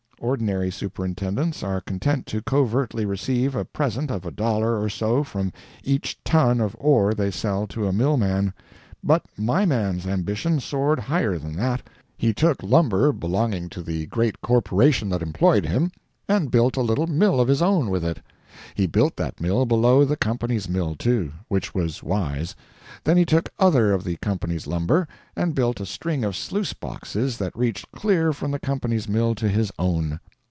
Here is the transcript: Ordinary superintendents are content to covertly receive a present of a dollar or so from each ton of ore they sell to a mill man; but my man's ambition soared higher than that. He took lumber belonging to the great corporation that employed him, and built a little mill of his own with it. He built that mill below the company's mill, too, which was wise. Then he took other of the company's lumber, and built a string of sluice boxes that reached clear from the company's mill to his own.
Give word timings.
Ordinary 0.23 0.69
superintendents 0.69 1.63
are 1.63 1.81
content 1.81 2.27
to 2.27 2.43
covertly 2.43 3.05
receive 3.07 3.55
a 3.55 3.65
present 3.65 4.11
of 4.11 4.23
a 4.23 4.29
dollar 4.29 4.79
or 4.79 4.87
so 4.87 5.23
from 5.23 5.51
each 5.83 6.23
ton 6.23 6.61
of 6.61 6.75
ore 6.77 7.15
they 7.15 7.31
sell 7.31 7.65
to 7.65 7.87
a 7.87 7.91
mill 7.91 8.17
man; 8.17 8.53
but 9.03 9.23
my 9.35 9.65
man's 9.65 10.05
ambition 10.05 10.59
soared 10.59 10.99
higher 10.99 11.39
than 11.39 11.53
that. 11.57 11.81
He 12.19 12.35
took 12.35 12.61
lumber 12.61 13.11
belonging 13.11 13.67
to 13.69 13.81
the 13.81 14.05
great 14.05 14.41
corporation 14.41 15.09
that 15.09 15.23
employed 15.23 15.65
him, 15.65 15.91
and 16.29 16.51
built 16.51 16.77
a 16.77 16.81
little 16.83 17.07
mill 17.07 17.39
of 17.41 17.47
his 17.47 17.63
own 17.63 17.89
with 17.89 18.05
it. 18.05 18.21
He 18.75 18.85
built 18.85 19.15
that 19.15 19.39
mill 19.39 19.65
below 19.65 20.03
the 20.03 20.17
company's 20.17 20.67
mill, 20.69 20.93
too, 20.95 21.31
which 21.47 21.73
was 21.73 22.03
wise. 22.03 22.53
Then 23.05 23.15
he 23.15 23.25
took 23.25 23.49
other 23.57 23.93
of 23.93 24.03
the 24.03 24.17
company's 24.17 24.67
lumber, 24.67 25.07
and 25.37 25.55
built 25.55 25.79
a 25.79 25.85
string 25.85 26.25
of 26.25 26.35
sluice 26.35 26.73
boxes 26.73 27.37
that 27.37 27.55
reached 27.57 27.89
clear 27.93 28.33
from 28.33 28.51
the 28.51 28.59
company's 28.59 29.07
mill 29.07 29.33
to 29.35 29.47
his 29.47 29.71
own. 29.79 30.19